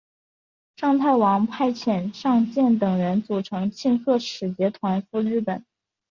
[0.77, 5.63] 尚泰王派遣尚健等人组成庆贺使节团赴日本。